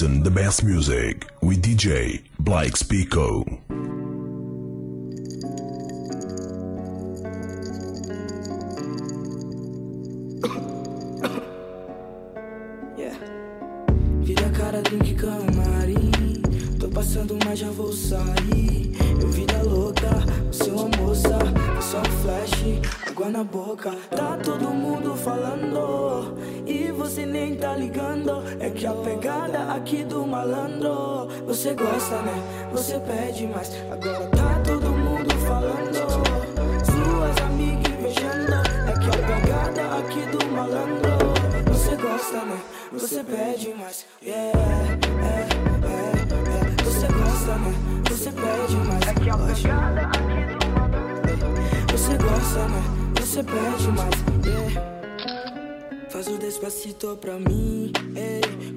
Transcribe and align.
Listen 0.00 0.22
the 0.22 0.30
best 0.30 0.64
music 0.64 1.26
with 1.42 1.62
DJ 1.62 2.22
Blake 2.38 2.74
Spico. 2.74 3.59
Gosta, 32.00 32.22
né? 32.22 32.42
Você 32.72 32.98
pede 32.98 33.46
mais. 33.46 33.70
Agora 33.90 34.29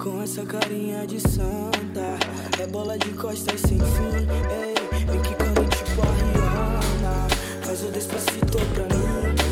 com 0.03 0.21
essa 0.21 0.45
carinha 0.45 1.07
de 1.07 1.17
santa. 1.17 2.19
É 2.61 2.67
bola 2.67 2.97
de 2.97 3.09
costas 3.11 3.61
sem 3.61 3.77
fim, 3.77 4.27
ei, 4.51 5.05
vem 5.05 5.21
quicando 5.21 5.63
tipo 5.69 6.01
a 6.01 6.11
Rihanna. 6.11 7.27
Faz 7.61 7.83
o 7.83 7.87
despacito 7.91 8.57
pra 8.73 8.83
mim, 8.83 9.42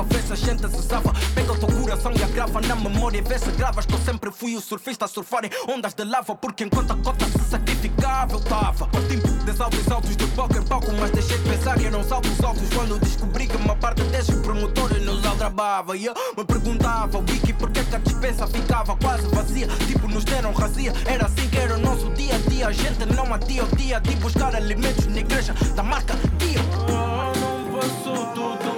é 0.00 0.02
ver 0.04 0.22
se 0.22 0.32
a 0.32 0.36
gente 0.36 0.68
se 0.68 0.82
safa. 0.82 1.12
Pega 1.34 1.52
o 1.52 1.58
teu 1.58 1.68
coração 1.68 2.12
e 2.12 2.22
agrava 2.22 2.60
na 2.60 2.76
memória. 2.76 3.22
Vê 3.22 3.38
se 3.38 3.50
gravas 3.52 3.86
Que 3.86 3.94
eu 3.94 3.98
sempre 3.98 4.30
fui 4.30 4.56
o 4.56 4.60
surfista 4.60 5.04
a 5.04 5.08
surfar 5.08 5.44
em 5.44 5.50
ondas 5.72 5.94
de 5.94 6.04
lava 6.04 6.34
Porque 6.34 6.64
enquanto 6.64 6.92
a 6.92 6.96
cota 6.96 7.24
se 7.26 7.50
sacrificava 7.50 8.34
eu 8.34 8.40
tava. 8.40 8.86
Partindo 8.86 9.44
de 9.44 9.56
saltos 9.56 9.90
altos 9.90 10.16
de 10.16 10.26
palco 10.28 10.56
em 10.56 10.62
palco 10.62 10.92
Mas 11.00 11.10
deixei 11.10 11.38
de 11.38 11.48
pensar 11.48 11.78
que 11.78 11.86
eram 11.86 12.04
saltos 12.04 12.42
altos 12.42 12.68
Quando 12.74 12.98
descobri 12.98 13.46
que 13.46 13.56
uma 13.56 13.76
parte 13.76 14.02
desses 14.04 14.34
promotores 14.36 15.04
nos 15.04 15.24
aldrabava 15.24 15.96
E 15.96 16.06
eu 16.06 16.14
me 16.36 16.44
perguntava, 16.44 17.18
Wiki, 17.18 17.52
porquê 17.54 17.82
que 17.84 17.96
a 17.96 17.98
dispensa 17.98 18.46
ficava 18.46 18.96
quase 18.96 19.26
vazia? 19.28 19.66
Tipo, 19.86 20.08
nos 20.08 20.24
deram 20.24 20.52
razia, 20.52 20.92
era 21.06 21.26
assim 21.26 21.48
que 21.48 21.58
era 21.58 21.74
o 21.74 21.78
nosso 21.78 22.10
dia 22.10 22.34
a 22.34 22.38
dia. 22.50 22.68
A 22.68 22.72
gente 22.72 23.04
não 23.06 23.32
adia 23.32 23.64
o 23.64 23.76
dia 23.76 24.00
de 24.00 24.14
buscar 24.16 24.54
alimentos 24.54 25.06
na 25.06 25.18
igreja 25.18 25.54
da 25.74 25.82
marca 25.82 26.14
Dia 26.38 26.60
Ah, 26.88 27.32
não 27.38 27.78
passou 27.78 28.26
tudo 28.34 28.77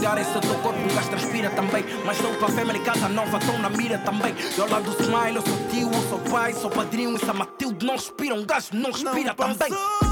E 0.00 0.06
apagar 0.06 0.18
esse 0.18 0.40
teu 0.40 0.54
corpo, 0.60 0.78
um 0.78 0.94
gajo 0.94 1.08
transpira 1.10 1.50
também. 1.50 1.84
Mas 2.04 2.16
sou 2.16 2.34
para 2.34 2.48
a 2.48 2.50
família 2.50 2.82
casa 2.82 3.08
nova, 3.08 3.38
estão 3.38 3.58
na 3.58 3.68
mira 3.68 3.98
também. 3.98 4.34
E 4.56 4.60
ao 4.60 4.68
lado 4.68 4.90
do 4.90 5.02
smile, 5.02 5.36
eu 5.36 5.42
sou 5.42 5.68
tio, 5.70 5.90
eu 5.92 6.08
sou 6.08 6.18
pai, 6.18 6.52
sou 6.54 6.70
padrinho. 6.70 7.14
E 7.14 7.18
se 7.18 7.30
a 7.30 7.34
Matilde 7.34 7.84
não 7.84 7.94
respira, 7.94 8.34
um 8.34 8.44
gajo 8.44 8.68
não 8.72 8.90
respira 8.90 9.28
não 9.28 9.34
também. 9.34 9.70
passou 9.70 10.09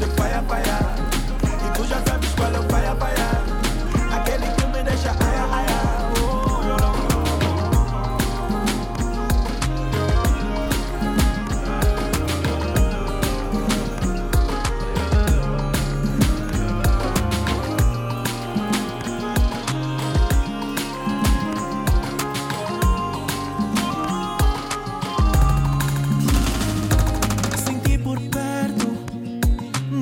the 0.00 0.06
fire, 0.08 0.42
fire. 0.42 0.85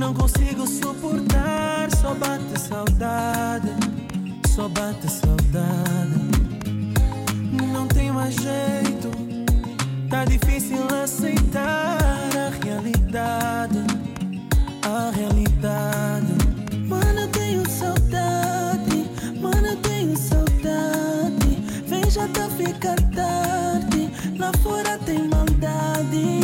não 0.05 0.13
consigo 0.13 0.67
suportar. 0.67 1.89
Só 1.97 2.15
bate 2.15 2.61
saudade, 2.61 3.71
só 4.55 4.69
bate 4.69 5.11
saudade. 5.11 6.21
Não 7.73 7.87
tem 7.87 8.13
mais 8.13 8.35
jeito, 8.35 9.11
tá 10.11 10.27
difícil 10.27 10.87
aceitar 11.03 11.99
a 12.37 12.65
realidade. 12.65 13.79
A 14.83 15.11
realidade, 15.17 16.35
mano, 16.87 17.21
eu 17.21 17.29
tenho 17.29 17.71
saudade, 17.71 19.11
mano, 19.41 19.67
eu 19.69 19.77
tenho 19.77 20.17
saudade. 20.19 21.57
Vem 21.87 22.11
já 22.11 22.29
tá 22.29 22.47
ficar 22.51 23.01
tarde, 23.15 24.11
lá 24.39 24.53
fora 24.63 24.99
tem 24.99 25.27
maldade. 25.27 26.44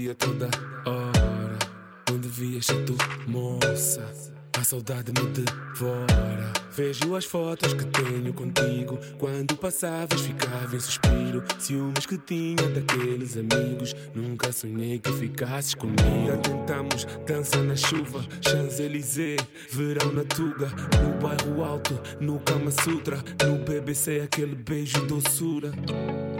Sentia 0.00 0.14
toda 0.14 0.48
hora. 0.86 1.58
Não 2.08 2.18
devias 2.18 2.64
ser 2.64 2.86
tu, 2.86 2.96
moça. 3.26 4.02
A 4.58 4.64
saudade 4.64 5.12
me 5.12 5.28
devora. 5.28 5.59
Vejo 6.80 7.14
as 7.14 7.26
fotos 7.26 7.74
que 7.74 7.84
tenho 7.84 8.32
contigo. 8.32 8.98
Quando 9.18 9.54
passavas, 9.54 10.22
ficava 10.22 10.74
em 10.74 10.80
suspiro. 10.80 11.44
Ciúmes 11.58 12.06
que 12.06 12.16
tinha 12.16 12.70
daqueles 12.70 13.36
amigos. 13.36 13.94
Nunca 14.14 14.50
sonhei 14.50 14.98
que 14.98 15.12
ficasses 15.12 15.74
comigo. 15.74 16.38
Tentamos 16.42 17.04
dança 17.26 17.62
na 17.62 17.76
chuva, 17.76 18.24
Champs-Élysées, 18.40 19.42
verão 19.68 20.10
na 20.10 20.24
Tuga. 20.24 20.70
No 21.02 21.18
bairro 21.20 21.62
alto, 21.62 22.00
no 22.18 22.40
Kama 22.40 22.70
Sutra. 22.70 23.22
No 23.44 23.58
BBC, 23.58 24.22
aquele 24.24 24.54
beijo 24.54 25.04
doçura. 25.04 25.72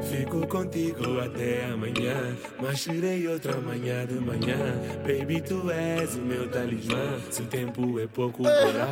Fico 0.02 0.46
contigo 0.46 1.20
até 1.20 1.66
amanhã, 1.66 2.34
mas 2.58 2.80
serei 2.80 3.28
outra 3.28 3.60
manhã 3.60 4.06
de 4.06 4.14
manhã. 4.14 4.74
Baby, 5.06 5.42
tu 5.42 5.70
és 5.70 6.14
o 6.14 6.22
meu 6.22 6.48
talismã. 6.48 7.20
Se 7.30 7.42
o 7.42 7.46
tempo 7.46 8.00
é 8.00 8.06
pouco 8.06 8.42
para 8.42 8.88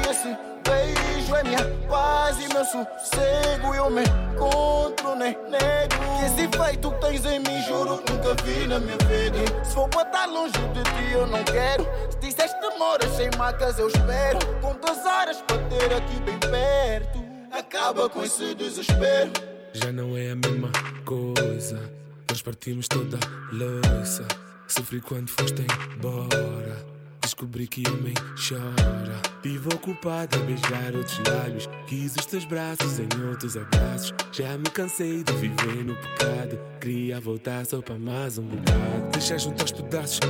e 0.00 0.03
esse 0.10 0.36
beijo 0.64 1.34
é 1.34 1.44
minha 1.44 1.64
paz 1.88 2.36
e 2.38 2.48
meu 2.52 2.64
sossego. 2.64 3.74
Eu 3.74 3.90
me 3.90 4.02
encontro, 4.02 5.14
nem 5.16 5.36
nego. 5.48 5.94
Que 6.18 6.26
esse 6.26 6.48
feito 6.58 6.90
tens 7.00 7.24
em 7.24 7.38
mim, 7.40 7.62
juro, 7.66 8.02
nunca 8.08 8.42
vi 8.42 8.66
na 8.66 8.78
minha 8.78 8.96
vida. 8.98 9.64
Se 9.64 9.74
for 9.74 9.88
pra 9.88 10.02
estar 10.02 10.26
longe 10.26 10.52
de 10.52 10.82
ti, 10.82 11.12
eu 11.12 11.26
não 11.26 11.42
quero. 11.44 11.84
Se 12.10 12.18
disseste 12.18 12.60
demoras 12.60 13.10
sem 13.16 13.30
macas, 13.36 13.78
eu 13.78 13.88
espero. 13.88 14.38
Quantas 14.60 15.04
horas 15.04 15.40
para 15.42 15.58
ter 15.68 15.92
aqui 15.94 16.20
bem 16.20 16.38
perto? 16.38 17.24
Acaba 17.52 18.08
com 18.08 18.24
esse 18.24 18.54
desespero. 18.54 19.30
Já 19.72 19.92
não 19.92 20.16
é 20.16 20.30
a 20.30 20.36
mesma 20.36 20.70
coisa. 21.04 21.90
Nós 22.28 22.42
partimos 22.42 22.88
toda 22.88 23.18
louça. 23.52 24.26
Sofri 24.66 25.00
quando 25.00 25.28
foste 25.28 25.64
embora. 25.96 26.93
Descobri 27.34 27.66
que 27.66 27.82
homem 27.88 28.14
chora. 28.36 29.20
Vivo 29.42 29.68
ocupado 29.74 30.38
a 30.38 30.40
beijar 30.42 30.94
outros 30.94 31.18
lábios. 31.26 31.68
Quis 31.88 32.14
os 32.14 32.26
teus 32.26 32.44
braços 32.44 33.00
em 33.00 33.08
outros 33.28 33.56
abraços. 33.56 34.14
Já 34.30 34.56
me 34.56 34.70
cansei 34.70 35.24
de 35.24 35.32
viver 35.32 35.84
no 35.84 35.96
pecado. 35.96 36.60
Queria 36.80 37.20
voltar 37.20 37.66
só 37.66 37.82
para 37.82 37.98
mais 37.98 38.38
um 38.38 38.44
bocado. 38.44 39.10
Deixar 39.10 39.38
junto 39.38 39.62
aos 39.62 39.72
pedaços, 39.72 40.20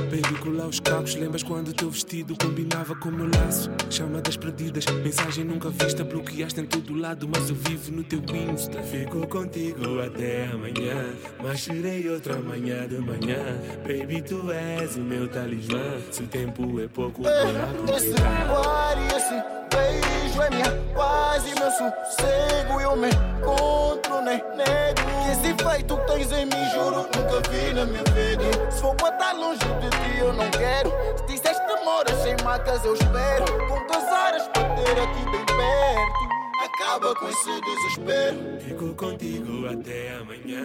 colar 0.41 0.67
os 0.67 0.79
cacos. 0.79 1.15
Lembras 1.15 1.43
quando 1.43 1.73
teu 1.73 1.91
vestido 1.91 2.35
combinava 2.41 2.95
com 2.95 3.11
meu 3.11 3.27
laço? 3.27 3.69
Chama 3.89 4.21
das 4.21 4.35
perdidas, 4.35 4.85
mensagem 5.03 5.43
nunca 5.43 5.69
vista. 5.69 6.03
Bloqueaste 6.03 6.59
em 6.59 6.65
todo 6.65 6.95
lado, 6.95 7.27
mas 7.27 7.49
eu 7.49 7.55
vivo 7.55 7.91
no 7.91 8.03
teu 8.03 8.19
Insta. 8.51 8.81
Fico 8.81 9.27
contigo 9.27 10.01
até 10.01 10.47
amanhã, 10.47 11.13
mas 11.41 11.61
serei 11.61 12.09
outra 12.09 12.39
manhã 12.39 12.87
de 12.87 12.97
manhã. 12.97 13.61
Baby, 13.83 14.23
tu 14.23 14.51
és 14.51 14.95
o 14.95 15.01
meu 15.01 15.27
talismã. 15.27 15.99
Se 16.11 16.23
o 16.23 16.27
tempo 16.27 16.79
é 16.79 16.87
pouco 16.95 17.21
para 17.21 17.31
Esse 17.97 18.13
aproveitar. 18.13 18.69
ar 18.69 18.97
e 18.97 19.07
esse 19.17 19.43
beijo 19.75 20.41
é 20.41 20.49
minha 20.49 20.71
paz 20.95 21.43
e 21.45 21.59
meu 21.59 21.71
sossego. 21.71 22.81
Eu 22.81 22.95
me 22.95 23.09
encontro, 23.09 24.21
nem 24.21 24.37
nego. 24.55 25.01
Que 25.25 25.31
esse 25.31 25.63
feito 25.63 25.97
tens 26.07 26.31
em 26.31 26.45
mim, 26.45 26.69
juro, 26.73 27.01
nunca 27.15 27.49
vi 27.49 27.73
na 27.73 27.85
minha 27.85 28.03
vida. 28.05 28.71
Se 28.71 28.81
for 28.81 28.95
pra 28.95 29.09
estar 29.09 29.33
longe 29.33 29.59
de 29.59 29.89
ti, 29.89 30.19
eu 30.19 30.33
não 30.33 30.49
quero. 30.51 30.89
Se 31.17 31.25
disseste 31.25 31.67
demoras 31.67 32.15
sem 32.23 32.35
macas, 32.43 32.83
eu 32.85 32.93
espero. 32.93 33.45
Quantas 33.67 34.03
horas 34.11 34.47
para 34.47 34.63
ter 34.75 34.91
aqui 35.01 35.25
bem 35.31 35.45
perto? 35.45 36.35
Acaba 36.63 37.13
com 37.15 37.27
esse 37.27 37.61
desespero. 37.61 38.59
Fico 38.61 38.95
contigo 38.95 39.67
até 39.67 40.15
amanhã. 40.15 40.63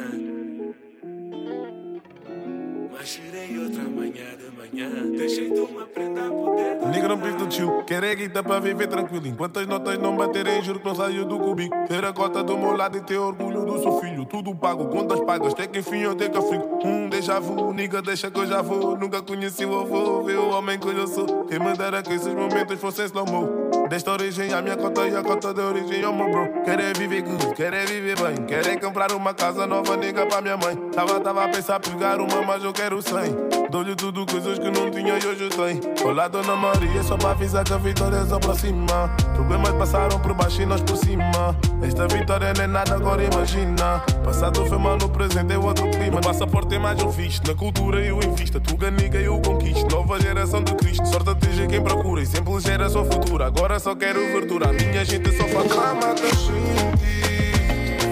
Mas 2.92 3.08
serei 3.08 3.58
outra 3.58 3.82
manhã 3.84 4.36
de 4.36 4.49
manhã. 4.60 4.88
Deixei-te 5.16 5.60
uma 5.60 5.86
prenda 5.86 6.22
poder. 6.22 6.86
Nigga 6.92 7.08
não 7.08 7.16
vive 7.16 7.36
do 7.36 7.84
quer 7.84 8.04
é 8.04 8.14
guita 8.14 8.42
pra 8.42 8.60
viver 8.60 8.86
tranquilo. 8.86 9.26
Enquanto 9.26 9.58
as 9.58 9.66
notas 9.66 9.98
não 9.98 10.16
baterem, 10.16 10.62
juro 10.62 10.80
que 10.80 10.86
não 10.86 10.94
saio 10.94 11.24
do 11.24 11.38
cubico. 11.38 11.74
Ter 11.88 12.04
a 12.04 12.12
cota 12.12 12.42
do 12.42 12.58
meu 12.58 12.76
lado 12.76 12.96
e 12.96 13.00
ter 13.00 13.16
orgulho 13.16 13.64
do 13.64 13.80
seu 13.80 14.00
filho. 14.00 14.24
Tudo 14.24 14.54
pago, 14.54 14.86
contas 14.88 15.20
pagas, 15.20 15.52
até 15.52 15.66
que 15.66 15.78
enfim 15.78 16.00
eu 16.00 16.14
tenho 16.14 16.30
que 16.30 16.42
fico. 16.42 16.86
Um 16.86 17.08
déjà 17.08 17.38
vu, 17.40 17.72
nigga, 17.72 18.02
deixa 18.02 18.30
que 18.30 18.38
eu 18.38 18.46
já 18.46 18.60
vou. 18.62 18.96
Nunca 18.96 19.22
conheci 19.22 19.64
o 19.64 19.80
avô, 19.80 20.22
vê 20.22 20.34
o 20.34 20.50
homem 20.50 20.78
que 20.78 20.88
eu 20.88 21.06
sou. 21.06 21.44
Quem 21.44 21.58
me 21.58 21.72
dera 21.76 22.02
que 22.02 22.12
esses 22.12 22.34
momentos 22.34 22.78
fossem 22.80 23.06
slow 23.06 23.26
mo. 23.26 23.70
Desta 23.88 24.12
origem, 24.12 24.52
a 24.52 24.62
minha 24.62 24.76
cota 24.76 25.08
e 25.08 25.16
a 25.16 25.22
cota 25.22 25.52
da 25.52 25.66
origem, 25.66 26.04
oh 26.04 26.12
meu 26.12 26.30
bro. 26.30 26.62
Quer 26.64 26.80
é 26.80 26.92
viver 26.92 27.22
good, 27.22 27.54
quer 27.54 27.72
é 27.72 27.84
viver 27.84 28.16
bem. 28.20 28.46
Quer 28.46 28.66
é 28.66 28.76
comprar 28.76 29.12
uma 29.12 29.34
casa 29.34 29.66
nova, 29.66 29.96
nigga, 29.96 30.26
pra 30.26 30.40
minha 30.40 30.56
mãe. 30.56 30.76
Tava, 30.92 31.18
tava 31.20 31.44
a 31.44 31.48
pensar 31.48 31.80
pegar 31.80 32.20
uma, 32.20 32.42
mas 32.42 32.62
eu 32.62 32.72
quero 32.72 33.02
100. 33.02 33.68
Dou-lhe 33.70 33.94
tudo 33.94 34.26
coisas 34.50 34.58
que 34.58 34.70
não 34.70 34.90
tinha 34.90 35.18
e 35.18 35.26
hoje 35.26 35.48
tenho. 35.48 36.08
Olá, 36.08 36.26
Dona 36.28 36.56
Maria, 36.56 37.02
só 37.02 37.16
pra 37.16 37.30
avisar 37.30 37.64
que 37.64 37.72
a 37.72 37.78
vitória 37.78 38.24
se 38.24 38.34
aproxima. 38.34 39.08
Problemas 39.34 39.70
passaram 39.74 40.18
por 40.18 40.34
baixo 40.34 40.62
e 40.62 40.66
nós 40.66 40.80
por 40.80 40.96
cima. 40.96 41.56
Esta 41.82 42.08
vitória 42.08 42.52
não 42.56 42.64
é 42.64 42.66
nada, 42.66 42.94
agora 42.94 43.22
imagina. 43.22 44.02
Passado 44.24 44.64
foi 44.66 44.78
mal, 44.78 44.96
no 44.96 45.08
presente 45.08 45.52
é 45.52 45.58
outro 45.58 45.88
clima. 45.90 46.16
No 46.16 46.20
passaporte 46.20 46.74
é 46.74 46.78
mais 46.78 47.00
um 47.02 47.10
visto, 47.10 47.46
na 47.48 47.56
cultura 47.56 48.00
eu 48.00 48.18
invisto. 48.22 48.60
Tu 48.60 48.76
ganiga 48.76 49.18
eu 49.18 49.40
conquisto. 49.40 49.86
Nova 49.90 50.20
geração 50.20 50.62
de 50.62 50.74
Cristo. 50.74 51.06
Sorte 51.06 51.30
atinge 51.30 51.66
quem 51.68 51.82
procura 51.82 52.22
e 52.22 52.26
sempre 52.26 52.58
geração 52.60 53.04
futura. 53.04 53.46
Agora 53.46 53.78
só 53.78 53.94
quero 53.94 54.20
verdura, 54.32 54.70
a 54.70 54.72
minha 54.72 55.04
gente 55.04 55.30
só 55.36 55.44
faz. 55.44 55.74
Mama 55.74 56.14
tá 56.14 56.28
shinti, 56.36 57.20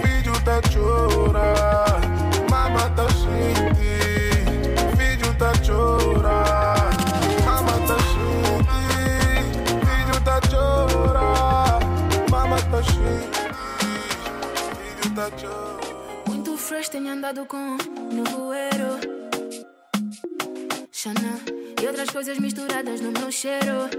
vídeo 0.02 0.40
tá 0.44 0.60
chora. 0.72 1.54
Mama 2.50 2.90
tá 2.90 3.08
shinti, 3.08 4.96
vídeo 4.96 5.34
tá 5.34 5.52
chora. 5.66 6.17
Muito 16.28 16.56
fresh 16.56 16.90
tenho 16.90 17.08
andado 17.08 17.44
com 17.44 17.76
no 18.12 18.22
voeiro 18.22 19.00
Chanel 20.92 21.40
e 21.82 21.86
outras 21.88 22.08
coisas 22.10 22.38
misturadas 22.38 23.00
no 23.00 23.10
meu 23.10 23.28
cheiro. 23.32 23.90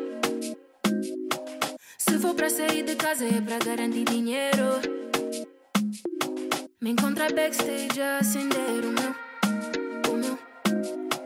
Se 1.98 2.18
for 2.20 2.34
pra 2.34 2.50
sair 2.50 2.84
de 2.84 2.96
casa 2.96 3.26
é 3.26 3.42
pra 3.42 3.60
garantir 3.60 4.06
dinheiro. 4.06 4.80
Me 6.80 6.92
encontra 6.92 7.28
backstage 7.34 8.02
a 8.02 8.20
acender 8.20 8.86
o 8.86 8.94
meu 8.94 9.14
O 10.10 10.16
meu, 10.16 10.40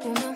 o 0.06 0.14
meu. 0.20 0.36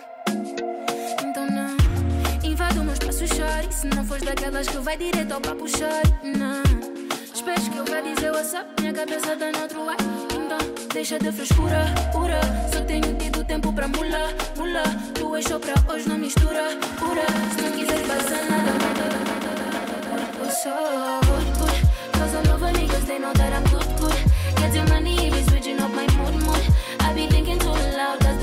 Então 1.28 1.46
não 1.50 2.48
invado 2.48 2.80
o 2.80 2.84
meu 2.84 2.92
espaço 2.92 3.26
chore. 3.26 3.72
Se 3.72 3.88
não 3.88 4.04
fores 4.04 4.22
daquelas 4.22 4.68
que 4.68 4.78
vai 4.78 4.96
direto 4.96 5.32
ao 5.32 5.40
papo 5.40 5.66
chore. 5.66 6.14
Não 6.22 6.97
Esperes 7.38 7.68
que 7.68 7.76
eu 7.76 7.84
vá 7.84 8.00
dizer 8.00 8.32
what's 8.32 8.52
up 8.52 8.66
Minha 8.80 8.92
cabeça 8.92 9.36
dá 9.36 9.52
no 9.52 9.62
outro 9.62 9.88
ar. 9.88 9.96
Então 10.34 10.58
deixa 10.92 11.20
de 11.20 11.30
frescura, 11.30 11.84
ura 12.12 12.40
Só 12.72 12.80
tenho 12.80 13.14
tido 13.14 13.44
tempo 13.44 13.72
pra 13.72 13.86
mula, 13.86 14.34
mula. 14.56 14.82
Tu 15.14 15.36
és 15.36 15.44
só 15.44 15.56
pra 15.56 15.74
hoje, 15.88 16.08
não 16.08 16.18
mistura, 16.18 16.64
pura. 16.98 17.22
Se 17.54 17.62
não 17.62 17.70
quiseres 17.78 18.06
passar 18.08 18.44
nada, 18.50 18.72
nada 18.82 19.06
Eu 20.40 20.50
sou 20.50 20.72
good, 21.28 21.58
good 21.60 22.18
Cause 22.18 22.34
all 22.34 22.54
over 22.56 22.72
niggas, 22.72 23.04
they 23.06 23.20
know 23.20 23.32
that 23.34 23.52
I'm 23.52 23.62
good, 23.70 23.86
good 24.00 24.18
Getting 24.60 24.88
money, 24.88 25.30
be 25.30 25.42
switching 25.44 25.80
up 25.80 25.94
my 25.94 26.08
mood, 26.16 26.42
mood. 26.42 26.74
I 26.98 27.12
be 27.12 27.28
thinking 27.28 27.60
too 27.60 27.68
loud, 27.68 28.18
that's 28.18 28.38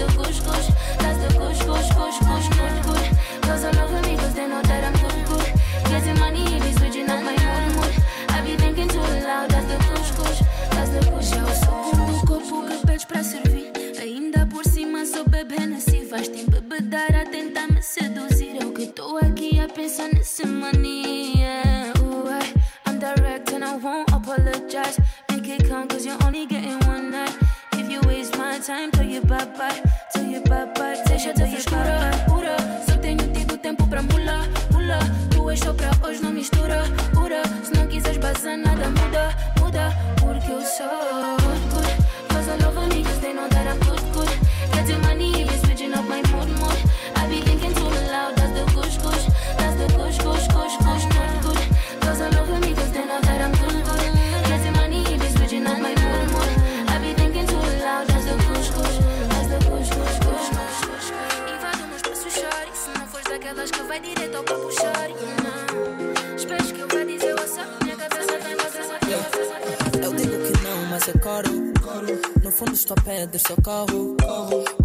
Fundo 72.66 72.74
estou 72.74 72.98
a 72.98 73.26
deste 73.28 73.48
seu 73.48 73.58
carro. 73.62 74.16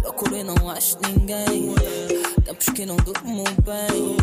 Procurei, 0.01 0.43
não 0.43 0.69
acho 0.69 0.97
ninguém. 1.07 1.73
Tempos 2.45 2.67
que 2.75 2.85
não 2.85 2.95
durmo 2.97 3.43
bem. 3.63 4.17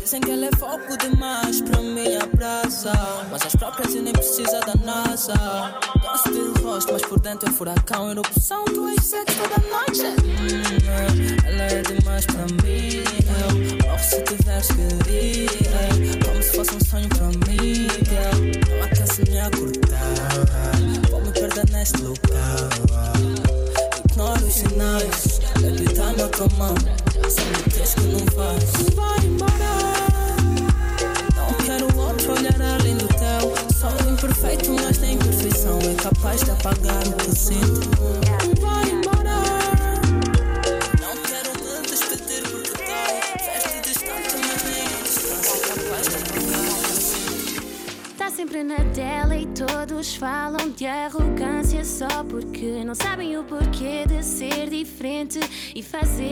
Dizem 0.00 0.20
que 0.20 0.30
ele 0.30 0.46
é 0.46 0.50
foco 0.56 0.96
demais 0.98 1.60
pra 1.60 1.80
minha 1.80 2.24
praça. 2.28 2.92
Mas 3.32 3.42
as 3.46 3.56
próprias 3.56 3.94
e 3.94 4.00
nem 4.00 4.12
precisa 4.12 4.60
da 4.60 4.74
NASA. 4.76 5.34
Gosto 6.02 6.30
de 6.30 6.62
rosto, 6.62 6.92
mas 6.92 7.02
por 7.02 7.18
dentro 7.18 7.48
é 7.48 7.52
furacão. 7.52 8.10
Erupção, 8.12 8.64
tu 8.66 8.86
és 8.88 9.04
sexo 9.04 9.36
toda 9.38 9.56
noite. 9.68 10.02
Ela 11.44 11.62
é 11.62 11.82
demais 11.82 12.26
pra 12.26 12.46
mim. 12.62 13.02
Eu 13.40 13.86
morro 13.86 13.98
se 13.98 14.22
tiveres 14.22 14.68
que 14.68 15.03
tua 26.36 26.48
mão. 26.58 26.74
Só 27.28 27.44
me 27.44 27.70
tens 27.72 27.94
que 27.94 28.00
não 28.02 28.18
faz. 28.34 28.64
Vai 28.94 29.26
embora. 29.26 29.72
Não 31.36 31.54
quero 31.64 31.86
outro 31.96 32.32
olhar 32.32 32.60
além 32.60 32.96
do 32.96 33.06
teu. 33.06 33.54
Sou 33.72 33.94
imperfeito, 34.10 34.72
mas 34.72 34.98
nem 34.98 35.16
perfeição 35.18 35.78
é 35.78 35.94
capaz 36.02 36.42
de 36.42 36.50
apagar 36.50 37.06
o 37.06 37.12
que 37.12 37.30
sinto. 37.36 37.88
Vai 38.60 38.90
embora. 38.90 39.36
Não 41.00 41.16
quero 41.22 41.50
me 41.60 41.86
despedir 41.86 42.42
porque 42.50 42.72
teu 42.82 43.14
veste 43.44 43.80
distante, 43.82 44.34
mas 44.36 44.62
nem 44.64 44.82
a 44.82 45.02
distância 45.02 45.54
é 45.54 45.60
capaz 45.68 46.08
de 46.08 46.16
apagar 46.16 46.60
o 46.60 46.82
que 46.82 46.94
sinto. 47.00 48.16
Tá 48.18 48.30
sempre 48.30 48.64
na 48.64 48.78
dela 48.78 49.36
e 49.36 49.46
todos 49.46 50.16
falam 50.16 50.70
de 50.70 50.86
arrogância 50.86 51.84
só 51.84 52.24
porque 52.28 52.53
não 52.84 52.94
sabem 52.94 53.36
o 53.38 53.44
porquê 53.44 54.04
de 54.06 54.22
ser 54.22 54.68
diferente 54.68 55.40
e 55.74 55.82
fazer. 55.82 56.30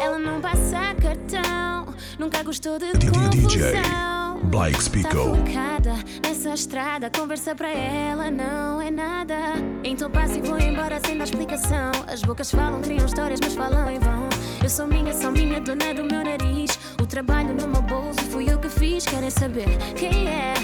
Ela 0.00 0.18
não 0.18 0.40
passa 0.40 0.94
cartão, 1.00 1.94
nunca 2.18 2.42
gostou 2.42 2.78
de 2.78 2.92
confusão. 3.10 4.24
Blake 4.44 4.76
Tá 4.76 4.82
Spico. 4.82 5.08
focada 5.08 5.94
nessa 6.22 6.50
estrada, 6.54 7.10
conversa 7.10 7.54
pra 7.54 7.70
ela 7.70 8.30
não 8.30 8.80
é 8.80 8.90
nada. 8.90 9.34
Então 9.82 10.10
passa 10.10 10.38
e 10.38 10.42
vou 10.42 10.58
embora 10.58 11.00
sem 11.04 11.16
dar 11.18 11.24
explicação. 11.24 11.90
As 12.06 12.22
bocas 12.22 12.50
falam, 12.50 12.80
criam 12.82 13.06
histórias, 13.06 13.40
mas 13.42 13.54
falam 13.54 13.90
em 13.90 13.98
vão. 13.98 14.28
Eu 14.62 14.68
sou 14.68 14.86
minha, 14.86 15.12
sou 15.12 15.30
minha, 15.30 15.60
dona 15.60 15.92
do 15.94 16.04
meu 16.04 16.22
nariz. 16.24 16.78
O 17.02 17.06
trabalho 17.06 17.54
no 17.54 17.66
meu 17.68 17.82
bolso 17.82 18.20
fui 18.30 18.50
eu 18.50 18.58
que 18.58 18.68
fiz. 18.68 19.04
Querem 19.04 19.30
saber 19.30 19.66
quem 19.96 20.28
é? 20.28 20.54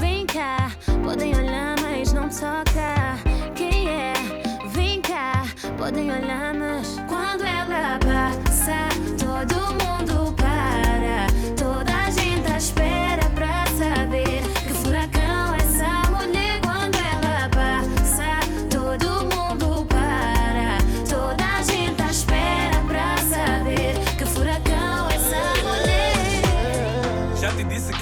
Vem 0.00 0.26
cá, 0.26 0.70
podem 1.04 1.34
olhar, 1.36 1.76
mas 1.80 2.12
não 2.12 2.28
toca. 2.28 2.97
Podem 5.88 6.10
olhar, 6.10 6.52
mas 6.52 6.96
quando 7.08 7.44
ela 7.44 7.98
passa, 8.00 8.47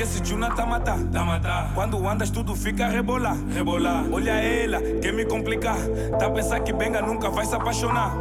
esse 0.07 0.25
Juna 0.25 0.51
tá 0.51 0.65
matar, 0.65 0.99
tá 1.13 1.25
matar. 1.25 1.75
Quando 1.75 2.09
andas 2.09 2.31
tudo 2.31 2.55
fica 2.55 2.87
rebolar, 2.87 3.37
rebolar. 3.53 4.05
Olha 4.11 4.33
ela, 4.33 4.81
quer 5.03 5.13
me 5.13 5.25
complicar. 5.25 5.77
Tá 6.19 6.27
a 6.27 6.31
pensar 6.31 6.61
que 6.61 6.73
Benga 6.73 7.03
nunca 7.03 7.29
vai 7.29 7.45
se 7.45 7.55
apaixonar. 7.55 8.15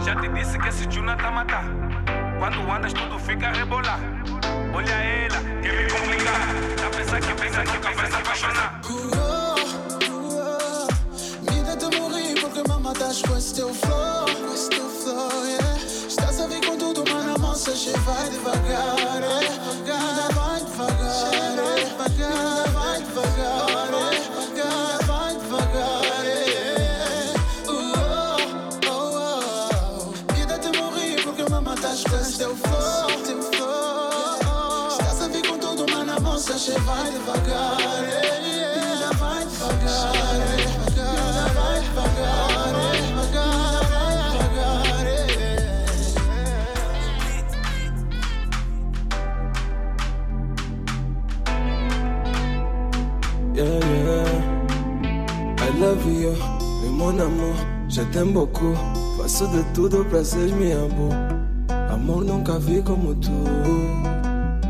Já 0.00 0.16
te 0.16 0.28
disse 0.28 0.58
que 0.58 0.68
esse 0.68 0.90
Juna 0.90 1.16
tá 1.16 1.30
matar. 1.30 1.64
Quando 2.38 2.70
andas 2.70 2.92
tudo 2.92 3.18
fica 3.18 3.50
rebolar. 3.52 4.00
Olha 4.74 4.92
ela, 4.92 5.38
quer 5.62 5.76
me 5.76 5.90
complicar. 5.90 6.40
Tá 6.76 6.86
a 6.86 6.90
pensar 6.90 7.20
que 7.20 7.34
Benga 7.40 7.64
nunca 7.64 7.92
vai 7.92 8.10
se 8.10 8.16
apaixonar. 8.16 8.80
Matas 12.82 13.22
com 13.22 13.36
esse 13.36 13.54
teu 13.54 13.72
flow, 13.72 14.24
com 14.24 14.52
esse 14.52 14.68
teu 14.70 14.88
flow, 14.88 15.46
yeah. 15.46 15.76
Estás 16.08 16.40
a 16.40 16.46
vir 16.48 16.66
com 16.66 16.76
tudo, 16.76 17.04
mas 17.08 17.24
na 17.24 17.38
moça 17.38 17.70
che 17.72 17.92
vai 18.00 18.30
devagar, 18.30 18.99
beaucoup. 58.18 58.76
Faço 59.16 59.46
de 59.48 59.62
tudo 59.74 60.04
pra 60.06 60.24
seres 60.24 60.52
minha 60.52 60.76
amor. 60.76 61.14
Amor 61.92 62.24
nunca 62.24 62.58
vi 62.58 62.82
como 62.82 63.14
tu. 63.14 63.30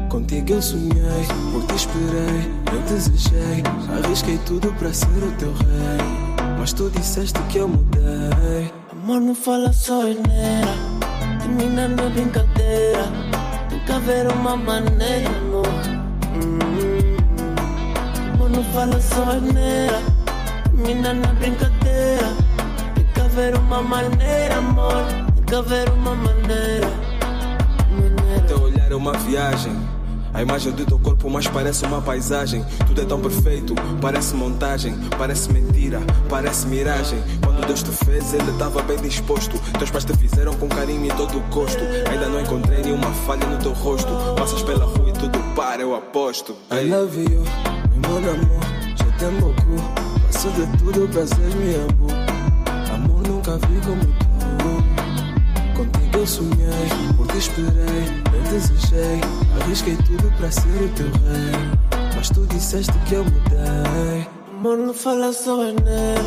Contigo 0.08 0.54
eu 0.54 0.62
sonhei, 0.62 1.26
por 1.52 1.64
ti 1.66 1.74
esperei, 1.76 2.50
eu 2.72 2.80
desejei. 2.88 3.62
Arrisquei 4.04 4.38
tudo 4.46 4.72
pra 4.74 4.92
ser 4.92 5.06
o 5.06 5.30
teu 5.38 5.52
rei. 5.52 6.36
Mas 6.58 6.72
tu 6.72 6.90
disseste 6.90 7.40
que 7.48 7.58
eu 7.58 7.68
mudei. 7.68 8.72
Amor, 8.92 9.20
não 9.20 9.34
fala 9.34 9.72
só 9.72 10.00
asneira. 10.02 10.74
Termina 11.40 11.88
na 11.88 12.08
brincadeira. 12.10 13.08
Tem 13.68 13.78
que 13.80 13.92
haver 13.92 14.26
uma 14.32 14.56
maneira, 14.56 15.30
amor. 15.38 15.66
Hum. 16.34 16.58
Amor, 18.34 18.50
não 18.50 18.64
fala 18.64 19.00
só 19.00 19.22
asneira. 19.22 20.02
Termina 20.64 21.14
na 21.14 21.32
brincadeira. 21.34 22.49
Tem 23.40 23.48
haver 23.48 23.58
uma 23.58 23.80
maneira, 23.80 24.56
amor. 24.58 25.02
Tem 25.34 25.44
que 25.46 25.54
haver 25.54 25.88
uma 25.88 26.14
maneira. 26.14 26.90
Maneira. 27.90 28.46
Teu 28.46 28.60
olhar 28.60 28.92
é 28.92 28.94
uma 28.94 29.14
viagem. 29.14 29.72
A 30.34 30.42
imagem 30.42 30.72
do 30.72 30.84
teu 30.84 30.98
corpo 30.98 31.30
mais 31.30 31.48
parece 31.48 31.86
uma 31.86 32.02
paisagem. 32.02 32.62
Tudo 32.86 33.00
é 33.00 33.04
tão 33.06 33.18
perfeito, 33.18 33.74
parece 33.98 34.34
montagem, 34.34 34.94
parece 35.16 35.50
mentira, 35.50 36.02
parece 36.28 36.66
miragem. 36.66 37.18
Quando 37.42 37.66
Deus 37.66 37.82
te 37.82 37.90
fez, 38.04 38.34
Ele 38.34 38.50
estava 38.50 38.82
bem 38.82 38.98
disposto. 38.98 39.58
Teus 39.78 39.90
pais 39.90 40.04
te 40.04 40.14
fizeram 40.18 40.52
com 40.56 40.68
carinho 40.68 41.06
e 41.06 41.08
todo 41.08 41.38
o 41.38 41.40
gosto. 41.48 41.80
Ainda 42.10 42.28
não 42.28 42.42
encontrei 42.42 42.82
nenhuma 42.82 43.10
falha 43.26 43.46
no 43.46 43.56
teu 43.56 43.72
rosto. 43.72 44.10
Passas 44.36 44.60
pela 44.62 44.84
rua 44.84 45.08
e 45.08 45.12
tudo 45.14 45.38
para, 45.56 45.80
eu 45.80 45.96
aposto. 45.96 46.54
I 46.70 46.84
love 46.90 47.18
you, 47.18 47.42
meu 48.06 48.18
amor, 48.18 48.60
je 48.98 49.18
t'aime 49.18 49.40
beaucoup. 49.40 50.10
Faço 50.30 50.50
de 50.50 50.66
tudo 50.76 51.08
pra 51.08 51.26
ser 51.26 51.56
meu 51.56 51.88
amor. 51.88 52.10
Amor 52.12 52.19
nunca 53.50 53.66
vi 53.66 53.80
como 53.80 54.04
tu. 54.04 54.70
Contigo 55.76 56.18
eu 56.18 56.26
sonhei, 56.26 56.88
por 57.16 57.26
ti 57.28 57.38
esperei, 57.38 58.04
eu 58.32 58.42
desejei. 58.50 59.20
Arrisquei 59.60 59.96
tudo 59.96 60.30
pra 60.36 60.50
ser 60.50 60.68
o 60.68 60.88
teu 60.90 61.06
rei. 61.06 62.12
Mas 62.14 62.28
tu 62.28 62.46
disseste 62.46 62.92
que 63.06 63.14
eu 63.14 63.24
mudei. 63.24 64.26
Amor, 64.52 64.76
não 64.78 64.94
fala 64.94 65.32
só 65.32 65.62
asneira. 65.62 66.22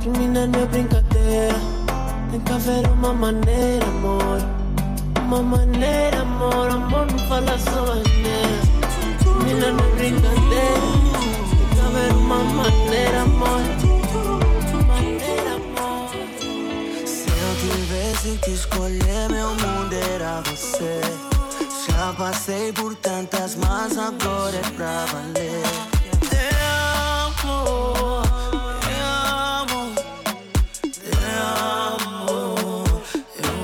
Termina 0.00 0.46
na 0.46 0.66
brincadeira. 0.66 1.54
Tem 2.30 2.40
que 2.40 2.52
haver 2.52 2.88
uma 2.88 3.14
maneira, 3.14 3.86
amor. 3.86 4.38
Uma 5.24 5.42
maneira, 5.42 6.20
amor. 6.20 6.70
Amor, 6.70 7.06
não 7.10 7.18
fala 7.28 7.58
só 7.58 7.82
asneira. 7.92 8.58
Termina 9.22 9.72
na 9.72 9.82
brincadeira. 9.96 10.80
Tem 11.50 11.68
que 11.72 11.80
haver 11.86 12.12
uma 12.14 12.38
maneira, 12.38 13.22
amor. 13.22 13.81
Passei 22.22 22.72
por 22.72 22.94
tantas, 22.94 23.56
mas 23.56 23.98
agora 23.98 24.56
é 24.56 24.70
pra 24.76 25.04
valer. 25.06 25.64
Te 26.30 26.36
amo, 27.18 28.22
te 28.80 28.94
amo, 29.02 29.92
te 30.82 31.10
amo, 31.98 32.84
eu 33.42 33.56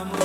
amo. 0.00 0.22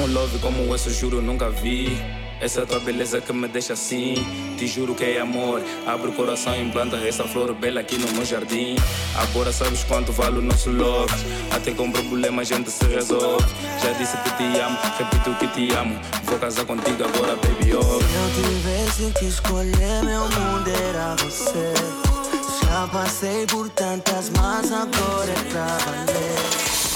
Um 0.00 0.12
love 0.12 0.38
como 0.40 0.74
esse, 0.74 0.90
juro, 0.90 1.22
nunca 1.22 1.48
vi. 1.50 2.21
Essa 2.42 2.66
tua 2.66 2.80
beleza 2.80 3.20
que 3.20 3.32
me 3.32 3.46
deixa 3.46 3.74
assim. 3.74 4.14
Te 4.58 4.66
juro 4.66 4.96
que 4.96 5.04
é 5.04 5.20
amor. 5.20 5.62
Abre 5.86 6.08
o 6.08 6.12
coração 6.12 6.52
e 6.56 6.60
implanta 6.60 6.96
essa 6.96 7.22
flor 7.22 7.54
bela 7.54 7.78
aqui 7.78 7.96
no 7.96 8.10
meu 8.14 8.24
jardim. 8.24 8.74
Agora 9.14 9.52
sabes 9.52 9.84
quanto 9.84 10.10
vale 10.10 10.38
o 10.38 10.42
nosso 10.42 10.68
love. 10.68 11.14
Até 11.52 11.70
com 11.70 11.88
problema 11.92 12.42
a 12.42 12.44
gente 12.44 12.68
se 12.68 12.84
resolve. 12.86 13.46
Já 13.80 13.92
disse 13.92 14.16
que 14.16 14.30
te 14.30 14.58
amo, 14.58 14.76
repito 14.98 15.34
que 15.38 15.46
te 15.46 15.72
amo. 15.72 15.96
Vou 16.24 16.36
casar 16.40 16.64
contigo 16.64 17.04
agora, 17.04 17.36
baby. 17.36 17.74
Oh. 17.76 17.82
Se 17.82 17.92
eu 17.92 18.44
tivesse 18.44 19.18
que 19.20 19.26
escolher, 19.26 20.02
meu 20.02 20.22
mundo 20.22 20.68
era 20.88 21.14
você. 21.22 21.72
Já 22.64 22.88
passei 22.88 23.46
por 23.46 23.68
tantas, 23.68 24.30
mas 24.30 24.72
agora 24.72 25.30
é 25.30 25.52
pra 25.52 25.66
valer. 25.78 26.91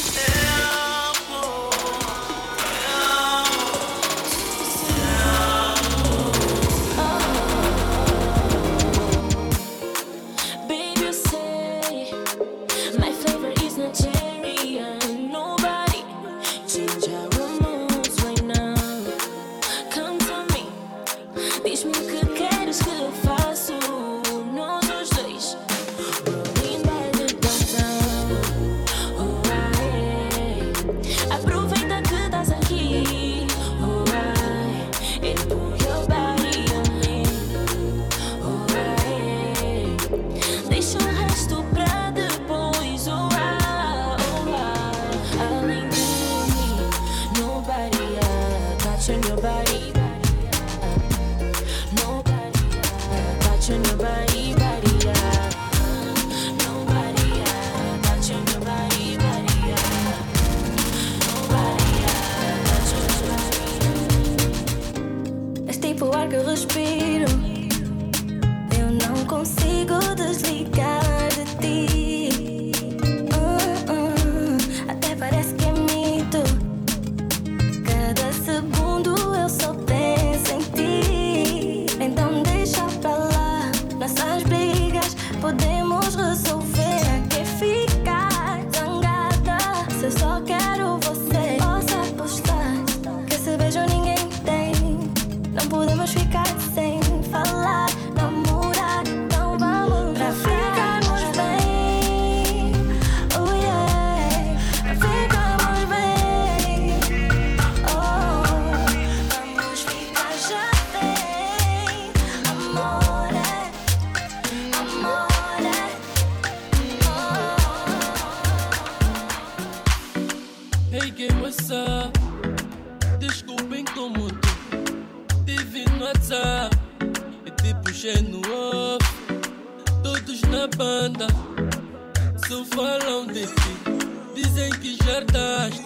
acertaste. 135.07 135.83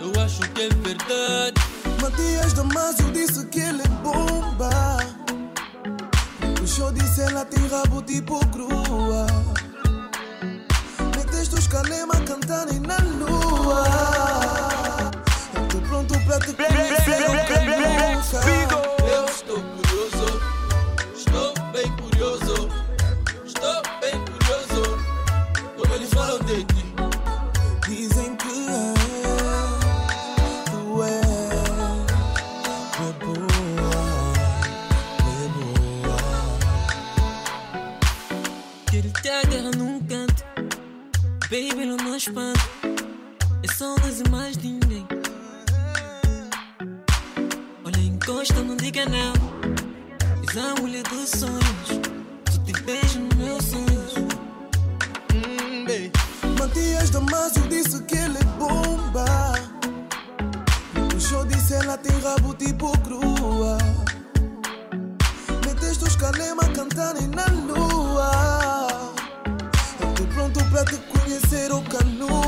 Eu 0.00 0.22
acho 0.22 0.40
que 0.40 0.62
é 0.62 0.68
verdade. 0.68 1.60
Matias 2.00 2.52
Damasio 2.54 3.10
disse 3.12 3.44
que 3.46 3.60
ele 3.60 3.82
é 3.82 3.88
bomba. 4.02 4.70
O 6.62 6.66
show 6.66 6.90
disse 6.92 7.20
ela 7.22 7.44
tem 7.44 7.66
rabo 7.68 8.00
tipo 8.02 8.40
crua. 8.46 9.26
Meteste 11.16 11.54
os 11.56 11.66
calema 11.66 12.14
cantando 12.26 12.80
na 12.86 12.96
lua. 13.18 13.84
Eu 15.54 15.68
tô 15.68 15.80
pronto 15.82 16.18
pra 16.24 16.38
te 16.40 16.52
conhecer. 16.54 17.87
triângulo 50.48 51.02
de 51.02 51.26
sonhos. 51.26 52.00
Se 52.50 52.58
te 52.60 52.72
beijo 52.82 53.20
nos 53.20 53.34
meus 53.36 53.64
sonhos. 53.64 54.14
Mm, 55.34 55.82
hum, 55.82 56.56
Matias 56.58 57.10
Damasio 57.10 57.62
disse 57.68 58.02
que 58.04 58.16
ele 58.16 58.38
é 58.38 58.44
bomba. 58.58 59.26
O 61.14 61.20
show 61.20 61.44
disse 61.44 61.74
ela 61.74 61.98
tem 61.98 62.18
rabo 62.20 62.54
tipo 62.54 62.90
crua. 63.00 63.76
Meteste 65.66 66.04
os 66.04 66.16
calema 66.16 66.64
cantando 66.74 67.28
na 67.28 67.46
lua. 67.66 68.88
Eu 70.00 70.14
tô 70.14 70.24
pronto 70.34 70.64
pra 70.70 70.84
te 70.84 70.96
conhecer 70.96 71.70
oh, 71.72 71.78
o 71.78 71.82
cano 71.84 72.47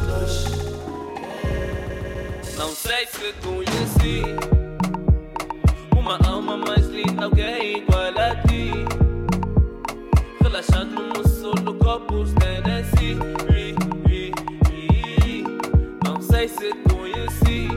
Não 2.57 2.69
sei 2.75 3.07
se 3.07 3.33
conheci 3.41 4.23
uma 5.95 6.17
alma 6.27 6.57
mais 6.57 6.87
linda, 6.87 7.25
alguém 7.25 7.77
igual 7.77 8.01
a 8.17 8.35
ti. 8.47 8.71
Relaxando 10.41 11.01
no 11.01 11.27
solo, 11.27 11.73
copos 11.75 12.33
Corpus 12.33 12.33
Tennessee. 12.33 13.17
Não 16.03 16.21
sei 16.21 16.47
se 16.47 16.73
conheci. 16.89 17.67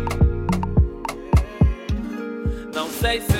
Não 2.74 2.88
sei 2.88 3.20
se 3.20 3.33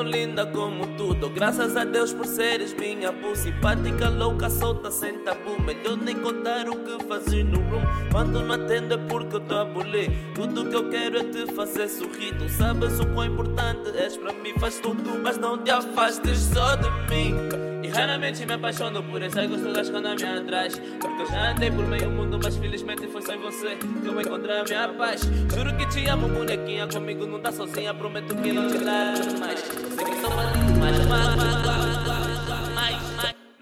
não 0.00 0.10
linda 0.10 0.46
como 0.46 0.86
tu. 0.96 1.14
Dou 1.14 1.30
graças 1.30 1.76
a 1.76 1.84
Deus 1.84 2.12
por 2.12 2.26
seres 2.26 2.72
minha 2.74 3.12
bu 3.12 3.36
simpática, 3.36 4.08
louca, 4.08 4.48
solta, 4.48 4.90
sem 4.90 5.18
tabu. 5.18 5.60
Melhor 5.62 5.96
nem 5.98 6.16
contar 6.16 6.68
o 6.68 6.76
que 6.76 7.04
fazes 7.06 7.44
no 7.44 7.60
room. 7.68 7.82
Quando 8.10 8.40
não 8.40 8.54
atendo 8.54 8.94
é 8.94 8.96
porque 8.96 9.36
eu 9.36 9.40
tô 9.40 9.56
a 9.56 9.64
bolir. 9.64 10.10
Tudo 10.34 10.66
que 10.66 10.74
eu 10.74 10.88
quero 10.88 11.18
é 11.18 11.24
te 11.24 11.46
fazer 11.52 11.88
sorrir. 11.88 12.36
Tu 12.38 12.48
sabes 12.48 12.98
o 12.98 13.06
quão 13.06 13.26
importante 13.26 13.90
és 13.96 14.16
para 14.16 14.32
mim, 14.32 14.54
faz 14.58 14.80
tudo, 14.80 15.20
mas 15.22 15.36
não 15.36 15.58
te 15.58 15.70
afastes 15.70 16.38
só 16.38 16.76
de 16.76 16.88
mim. 17.10 17.34
E 17.82 17.88
raramente 17.88 18.44
me 18.44 18.52
apaixono 18.52 19.02
por 19.02 19.22
esse 19.22 19.46
gosto 19.46 19.72
das 19.72 19.88
que 19.88 19.96
andam 19.96 20.14
me 20.14 20.24
atrás. 20.24 20.80
Porque 21.00 21.22
eu 21.22 21.26
já 21.26 21.50
andei 21.52 21.70
por 21.70 21.86
meio 21.86 22.10
mundo, 22.10 22.38
mas 22.42 22.56
felizmente 22.56 23.06
foi 23.08 23.22
só 23.22 23.34
em 23.34 23.40
você 23.40 23.76
que 23.76 24.06
eu 24.06 24.20
encontrei 24.20 24.60
a 24.60 24.64
minha 24.64 24.88
paz. 24.88 25.22
Juro 25.54 25.76
que 25.76 25.86
te 25.86 26.06
amo, 26.06 26.28
bonequinha. 26.28 26.86
Comigo 26.86 27.26
não 27.26 27.40
tá 27.40 27.50
sozinha, 27.50 27.94
prometo 27.94 28.34
que 28.36 28.52
não 28.52 28.68
te 28.68 28.78
largo 28.78 29.38
mais. 29.40 29.79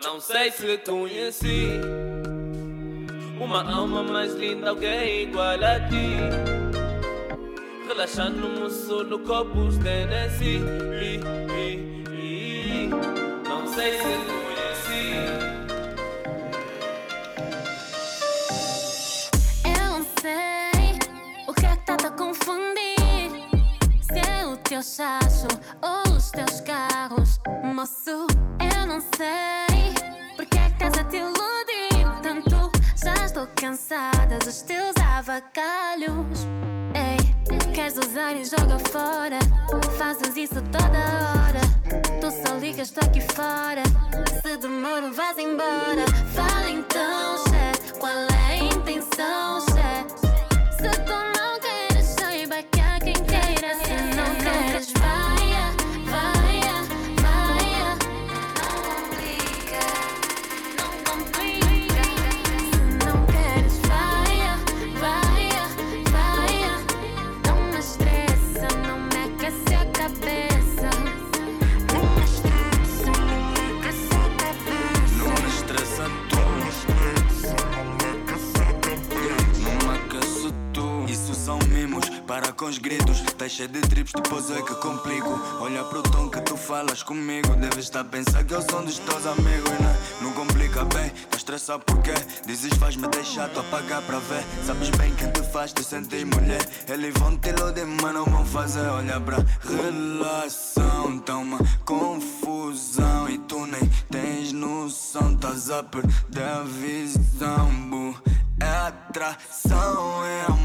Não 0.02 0.20
sei 0.20 0.50
se 0.50 0.78
conheci 0.78 1.80
uma 3.40 3.62
alma 3.62 4.02
mais 4.02 4.34
linda, 4.34 4.70
alguém 4.70 5.22
igual 5.22 5.62
a 5.62 5.80
ti. 5.88 6.18
Relaxando 7.86 8.48
no 8.48 8.68
solo, 8.68 9.20
copos 9.20 9.78
Tennessee. 9.78 10.60
Não 13.48 13.66
sei 13.66 13.92
se 13.92 14.38
teu 24.78 24.82
chacho 24.82 25.48
ou 25.82 26.14
os 26.14 26.30
teus 26.30 26.60
carros. 26.60 27.40
Moço, 27.74 28.26
eu 28.60 28.86
não 28.86 29.00
sei 29.00 29.92
porque 30.36 30.56
é 30.56 30.86
a 30.86 31.04
te 31.04 31.16
iludir 31.16 32.22
tanto. 32.22 32.70
Já 32.94 33.24
estou 33.24 33.48
cansada 33.56 34.38
dos 34.38 34.62
teus 34.62 34.94
avacalhos. 35.16 36.46
Ei, 36.94 37.72
queres 37.74 37.96
usar 37.96 38.34
e 38.36 38.44
joga 38.44 38.78
fora? 38.90 39.38
Fazes 39.98 40.36
isso 40.36 40.62
toda 40.70 40.86
hora. 40.86 41.60
Tu 42.20 42.30
só 42.30 42.54
ligas, 42.54 42.90
tô 42.90 43.00
aqui 43.00 43.20
fora. 43.20 43.82
Se 44.42 44.56
demoro, 44.58 45.12
vais 45.12 45.38
embora. 45.38 46.04
Fala 46.34 46.67
depois 84.38 84.51
é 84.51 84.62
que 84.62 84.74
complico. 84.77 85.40
Olha 85.61 85.83
pro 85.85 86.03
tom 86.03 86.29
que 86.29 86.40
tu 86.40 86.57
falas 86.57 87.03
comigo. 87.03 87.57
Deves 87.57 87.87
estar 87.87 88.01
a 88.01 88.05
pensar 88.05 88.44
que 88.44 88.55
eu 88.55 88.62
sou 88.62 88.81
um 88.81 88.85
dos 88.85 88.98
teus 88.98 89.27
amigos 89.27 89.70
né? 89.81 89.96
Não 90.20 90.33
complica 90.33 90.85
bem, 90.85 91.11
tá 91.31 91.37
estressado 91.37 91.83
porque 91.85 92.12
Dizes 92.46 92.72
faz-me 92.74 93.09
deixar, 93.09 93.48
tu 93.48 93.61
apagar 93.61 94.01
pra 94.03 94.18
ver. 94.18 94.44
Sabes 94.64 94.90
bem 94.90 95.12
quem 95.14 95.31
te 95.31 95.42
faz 95.51 95.72
te 95.72 95.83
sentir 95.83 96.24
mulher. 96.24 96.61
Eles 96.88 97.14
vão 97.18 97.37
te 97.37 97.48
iludir, 97.48 97.87
mas 97.87 98.14
não 98.14 98.24
vão 98.24 98.44
fazer. 98.46 98.87
Olha 98.88 99.20
pra 99.20 99.38
relação, 99.62 101.18
tá 101.18 101.37
uma 101.37 101.59
confusão. 101.85 103.29
E 103.29 103.38
tu 103.38 103.66
nem 103.66 103.88
tens 104.11 104.53
noção, 104.53 105.35
estás 105.35 105.70
a 105.70 105.83
perder 105.83 106.44
a 106.44 106.62
visão, 106.62 107.68
bu. 107.90 108.16
É 108.61 108.88
atração, 108.88 110.24
é 110.24 110.44
amor, 110.46 110.58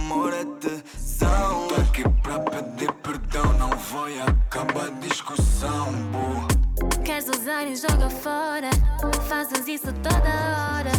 usar 7.44 7.68
e 7.68 7.76
joga 7.76 8.10
fora? 8.10 8.70
Fazes 9.28 9.68
isso 9.68 9.92
toda 10.02 10.18
hora. 10.18 10.92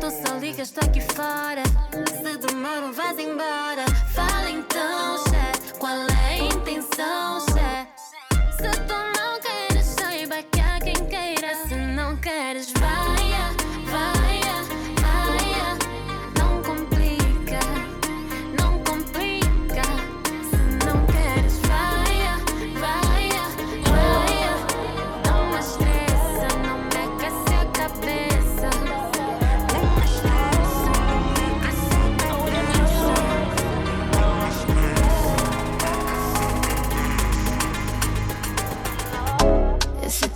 Tu 0.00 0.10
só 0.26 0.38
ligas, 0.38 0.70
tô 0.70 0.80
aqui 0.80 1.02
fora. 1.02 1.62
Se 2.06 2.38
demoro, 2.38 2.92
vais 2.94 3.18
embora. 3.18 3.84
Fala 4.14 4.48
então, 4.48 5.18
chefe, 5.28 5.74
qual 5.78 5.92
é 5.92 6.34
a 6.34 6.38
intenção, 6.38 7.40
chefe? 7.40 7.91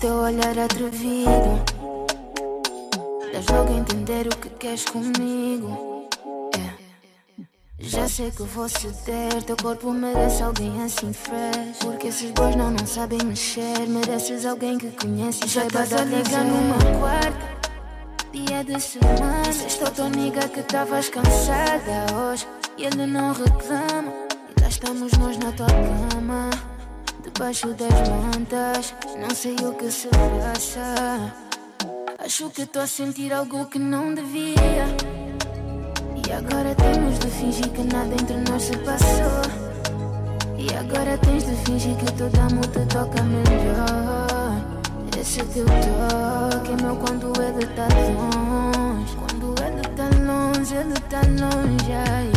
Teu 0.07 0.15
olhar 0.15 0.57
atrevido. 0.57 1.65
Dá 3.33 3.41
jogo 3.41 3.73
a 3.73 3.77
entender 3.77 4.29
o 4.29 4.37
que 4.37 4.51
queres 4.51 4.85
comigo. 4.85 6.07
É. 6.57 7.43
Já 7.81 8.09
sei 8.09 8.31
que 8.31 8.45
vou 8.45 8.69
ceder. 8.69 9.43
Teu 9.45 9.57
corpo 9.57 9.93
merece 9.93 10.45
alguém 10.45 10.81
assim 10.85 11.13
fresh. 11.13 11.79
Porque 11.81 12.07
esses 12.07 12.31
boys 12.31 12.55
não, 12.55 12.71
não 12.71 12.87
sabem 12.87 13.19
mexer. 13.25 13.81
Mereces 13.89 14.47
alguém 14.47 14.79
que 14.79 14.93
conhece 14.93 15.41
Já 15.49 15.67
estás 15.67 15.93
a 15.93 16.05
ligar 16.05 16.45
no 16.45 16.61
meu 16.63 17.01
quarto 17.01 17.57
Dia 18.33 18.63
de 18.63 18.81
semana 18.81 19.43
Estou 19.67 19.91
tua 19.91 20.07
amiga 20.07 20.49
que 20.49 20.61
estavas 20.61 21.09
cansada 21.09 22.07
hoje. 22.15 22.47
E 22.79 22.85
ele 22.85 23.07
não 23.07 23.33
reclama. 23.33 24.13
E 24.57 24.61
lá 24.63 24.69
estamos 24.69 25.13
nós 25.15 25.37
na 25.39 25.51
tua 25.51 25.67
cama 25.67 26.66
Debaixo 27.37 27.69
das 27.75 28.09
mantas 28.09 28.95
Não 29.21 29.29
sei 29.29 29.57
o 29.57 29.75
que 29.75 29.91
se 29.91 30.09
passa. 30.09 31.35
Acho 32.19 32.49
que 32.49 32.63
estou 32.63 32.81
a 32.81 32.87
sentir 32.87 33.31
algo 33.31 33.67
que 33.67 33.79
não 33.79 34.15
devia. 34.15 34.87
E 36.17 36.33
agora 36.33 36.75
temos 36.75 37.19
de 37.19 37.29
fingir 37.29 37.69
que 37.69 37.83
nada 37.95 38.15
entre 38.15 38.37
nós 38.51 38.63
se 38.63 38.77
passou. 38.79 39.43
E 40.57 40.67
agora 40.77 41.19
tens 41.19 41.45
de 41.45 41.55
fingir 41.57 41.95
que 41.97 42.11
toda 42.13 42.41
amor 42.41 42.67
te 42.69 42.87
toca 42.87 43.23
melhor. 43.23 44.65
Esse 45.21 45.45
teu 45.45 45.67
toque 45.67 46.73
é 46.73 46.83
meu 46.83 46.97
quando 46.97 47.33
ele 47.43 47.67
tá 47.77 47.87
longe. 48.17 49.15
Quando 49.15 49.55
ele 49.63 49.83
tá 49.95 50.09
longe, 50.25 50.75
ele 50.75 51.01
tá 51.11 51.21
longe 51.21 51.93
Ai, 51.93 52.36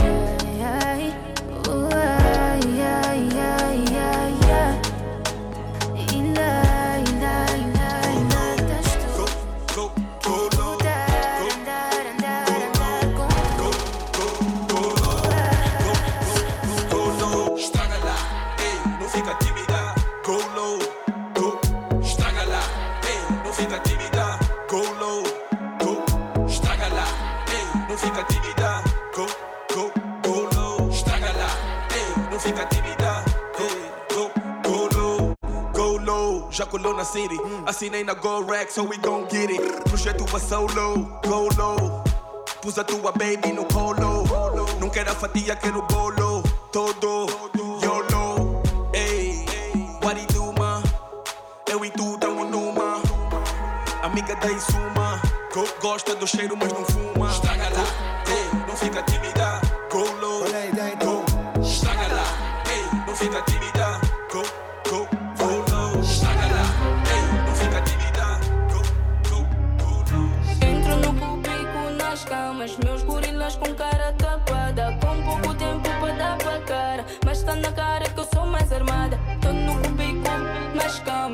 city, 37.04 37.38
assinei 37.66 38.04
na 38.04 38.14
Go 38.14 38.42
Rack, 38.42 38.70
so 38.72 38.84
we 38.84 38.98
gon' 38.98 39.28
get 39.30 39.50
it. 39.50 39.62
Projeto 39.86 40.24
a 40.36 40.40
solo, 40.40 41.20
go 41.24 41.50
low. 41.58 42.04
Pus 42.62 42.78
a 42.78 42.84
tua 42.84 43.12
baby 43.12 43.52
no 43.52 43.66
colo. 43.66 44.24
Não 44.80 44.90
quero 44.90 45.12
a 45.12 45.16
fatia, 45.16 45.56
quero 45.56 45.82
bolo. 45.88 46.44
Todo, 46.72 47.28
YOLO. 47.82 48.62
Ei, 48.94 49.46
what 50.02 50.18
it 50.18 50.34
do, 50.34 50.52
ma? 50.54 50.82
Eu 51.68 51.84
e 51.86 51.90
tu 51.92 52.18
tamo 52.18 52.44
numa. 52.46 53.02
Amiga 54.04 54.36
da 54.36 54.52
Insuma. 54.52 55.22
Go, 55.54 55.66
gosta 55.82 56.16
do 56.16 56.28
cheiro, 56.28 56.56
mas 56.58 56.72
não 56.74 56.86
fuma. 56.86 57.30
Estraga 57.30 57.70
lá, 57.70 57.86
ei, 58.28 58.68
não 58.68 58.76
fica 58.76 59.02
tímida. 59.04 59.69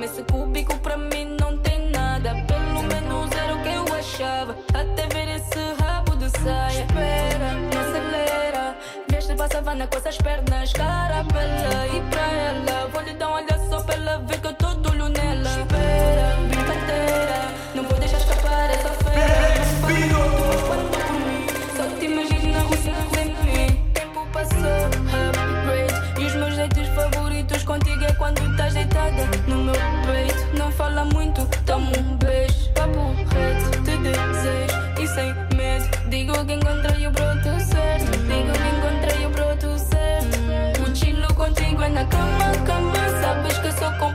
Esse 0.05 0.21
cúbico 0.23 0.77
pra 0.79 0.97
mim 0.97 1.35
não 1.39 1.57
tem 1.57 1.89
nada. 1.89 2.35
Pelo 2.47 2.83
menos 2.83 3.31
era 3.31 3.55
o 3.55 3.63
que 3.63 3.69
eu 3.69 3.95
achava. 3.95 4.55
Até 4.73 5.07
ver 5.07 5.35
esse 5.35 5.81
rabo 5.81 6.15
de 6.15 6.29
saia. 6.29 6.85
Espera, 6.85 7.53
não 7.53 7.81
acelera. 7.81 8.77
Veste 9.09 9.35
pra 9.35 9.47
savana 9.47 9.87
com 9.87 9.97
essas 9.97 10.17
pernas, 10.17 10.71
cara 10.73 11.23
bela. 11.23 11.87
E 11.87 12.01
pra 12.09 12.21
ela, 12.21 12.87
vou 12.87 13.01
lhe 13.01 13.13
dar 13.15 13.29
um 13.29 13.33
olhar 13.33 13.59
só 13.67 13.81
pra 13.81 13.95
ela 13.95 14.17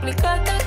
complicada, 0.01 0.60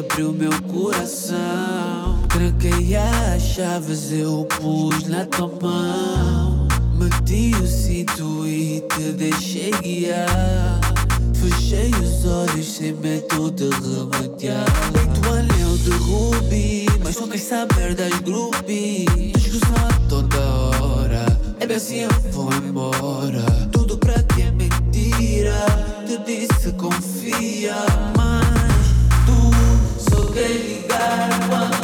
o 0.00 0.32
meu 0.32 0.50
coração. 0.62 2.18
Tranquei 2.28 2.96
as 2.96 3.42
chaves, 3.42 4.10
eu 4.12 4.46
pus 4.46 5.06
na 5.06 5.26
tua 5.26 5.50
mão. 5.60 6.68
Meti 6.94 7.54
o 7.56 7.66
cinto 7.66 8.46
e 8.46 8.80
te 8.80 9.12
deixei 9.12 9.70
guiar. 9.82 10.80
Fechei 11.34 11.90
os 11.90 12.24
olhos 12.24 12.66
sem 12.66 12.94
medo 12.94 13.50
de 13.50 13.68
remediar. 13.68 14.64
Deito 14.92 15.28
um 15.28 15.32
anel 15.32 15.76
de 15.76 15.90
rubi, 15.90 16.86
mas 17.04 17.16
não 17.16 17.28
queres 17.28 17.42
saber 17.42 17.94
das 17.94 18.18
groupies. 18.20 19.32
Discussão 19.34 19.74
a 19.76 20.08
toda 20.08 20.38
hora, 20.38 21.26
é 21.60 21.66
bem 21.66 21.76
assim 21.76 22.00
eu 22.00 22.10
vou 22.32 22.52
embora. 22.54 23.44
Tudo 23.70 23.98
pra 23.98 24.14
ti 24.14 24.42
é 24.42 24.50
mentira, 24.50 25.66
te 26.06 26.18
disse 26.24 26.72
confia, 26.72 27.74
mas 28.16 28.49
tu 30.32 30.36
só 30.36 31.70
quer 31.70 31.79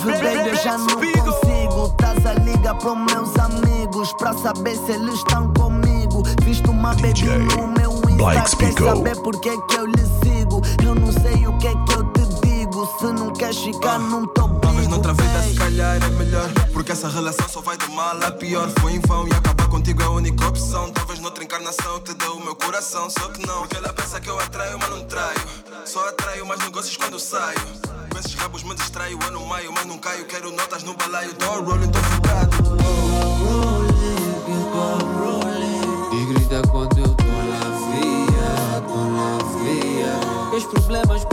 Ouve, 0.00 0.12
baby, 0.12 0.48
eu 0.48 0.54
já 0.56 0.78
não 0.78 0.86
consigo. 0.96 1.88
Tás 1.98 2.24
a 2.24 2.32
liga 2.34 2.74
pros 2.74 2.96
meus 2.96 3.38
amigos 3.38 4.12
pra 4.14 4.32
saber 4.32 4.74
se 4.76 4.92
eles 4.92 5.16
estão 5.16 5.52
comigo. 5.52 6.22
Visto 6.42 6.70
uma 6.70 6.94
baby 6.94 7.24
no 7.56 7.66
meu 7.68 7.92
Black 8.16 8.40
Insta, 8.40 8.56
quer 8.56 8.72
saber 8.72 9.16
por 9.16 9.38
que 9.40 9.60
que 9.62 9.76
eu 9.76 9.84
lhe 9.86 10.06
sigo. 10.22 10.62
Eu 10.82 10.94
não 10.94 11.12
sei 11.12 11.46
o 11.46 11.56
que 11.58 11.68
é 11.68 11.72
que 11.72 11.92
eu 11.92 12.04
te 12.12 12.24
digo. 12.46 12.50
Se 12.98 13.12
não 13.12 13.30
queres 13.32 13.58
ficar, 13.58 13.98
não 13.98 14.26
tô 14.26 14.48
Talvez 14.60 14.88
noutra 14.88 15.12
vida 15.12 15.42
se 15.42 15.54
calhar 15.54 15.96
é 15.96 16.08
melhor 16.10 16.48
Porque 16.72 16.92
essa 16.92 17.08
relação 17.08 17.48
só 17.48 17.60
vai 17.60 17.76
de 17.76 17.88
mal 17.90 18.16
a 18.22 18.30
pior 18.30 18.68
Foi 18.80 18.92
em 18.92 19.00
vão 19.00 19.26
e 19.26 19.32
acabar 19.32 19.68
contigo 19.68 20.02
é 20.02 20.04
a 20.04 20.10
única 20.10 20.46
opção 20.46 20.90
Talvez 20.92 21.18
noutra 21.18 21.42
encarnação 21.42 21.94
eu 21.94 22.00
te 22.00 22.14
dê 22.14 22.26
o 22.26 22.38
meu 22.38 22.54
coração 22.54 23.10
Só 23.10 23.28
que 23.28 23.44
não, 23.46 23.60
porque 23.60 23.76
ela 23.76 23.92
pensa 23.92 24.20
que 24.20 24.28
eu 24.30 24.38
atraio, 24.38 24.78
mas 24.78 24.90
não 24.90 25.04
traio 25.04 25.40
Só 25.84 26.08
atraio 26.08 26.46
mais 26.46 26.60
negócios 26.60 26.96
quando 26.96 27.18
saio 27.18 27.89
esses 28.20 28.34
rabos 28.34 28.62
me 28.62 28.74
distraio, 28.74 29.18
eu 29.22 29.30
no 29.32 29.46
maio 29.46 29.72
Mas 29.72 29.86
não 29.86 29.98
caio, 29.98 30.24
quero 30.26 30.50
notas 30.52 30.84
no 30.84 30.94
balaio 30.94 31.34
Tô 31.34 31.62
rolling, 31.62 31.88
tô 31.88 31.98
focado 31.98 32.56
E 36.12 36.24
grita 36.26 36.62
quando 36.68 36.98
eu 36.98 37.14
tô 37.14 37.24
na 37.24 37.64
via, 37.88 38.80
tô 38.86 38.96
na 38.96 39.38
via. 39.62 40.56
Os 40.56 40.64
problemas 40.64 41.24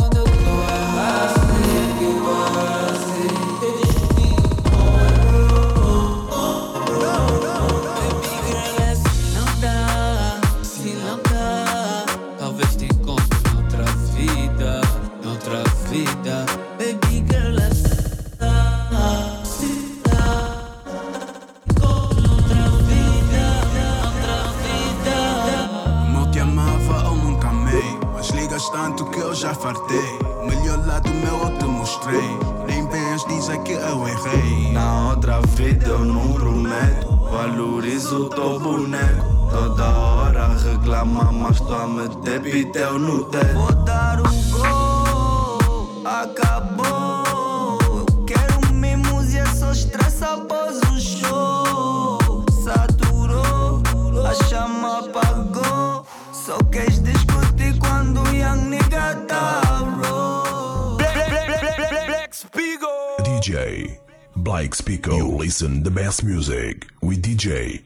Music 66.23 66.88
with 67.01 67.21
DJ 67.21 67.82